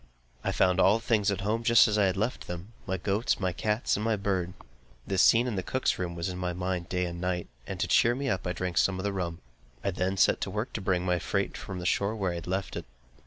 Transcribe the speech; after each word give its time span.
I 0.43 0.51
found 0.51 0.79
all 0.79 0.97
things 0.97 1.29
at 1.29 1.41
home 1.41 1.61
just 1.63 1.87
as 1.87 1.95
I 1.95 2.05
had 2.07 2.17
left 2.17 2.47
them, 2.47 2.73
my 2.87 2.97
goats, 2.97 3.39
my 3.39 3.53
cats, 3.53 3.95
and 3.95 4.03
my 4.03 4.15
bird. 4.15 4.53
The 5.05 5.19
scene 5.19 5.45
in 5.45 5.57
the 5.57 5.61
cook's 5.61 5.99
room 5.99 6.15
was 6.15 6.27
in 6.27 6.39
my 6.39 6.53
mind 6.53 6.89
day 6.89 7.05
and 7.05 7.21
night, 7.21 7.47
and 7.67 7.79
to 7.79 7.87
cheer 7.87 8.15
me 8.15 8.27
up 8.27 8.47
I 8.47 8.53
drank 8.53 8.79
some 8.79 8.97
of 8.97 9.03
the 9.03 9.13
rum. 9.13 9.41
I 9.83 9.91
then 9.91 10.17
set 10.17 10.41
to 10.41 10.49
work 10.49 10.73
to 10.73 10.81
bring 10.81 11.05
my 11.05 11.19
freight 11.19 11.55
from 11.55 11.77
the 11.77 11.85
shore, 11.85 12.15
where 12.15 12.31
I 12.31 12.41
had 12.41 12.47
left 12.47 12.75
it. 12.75 12.85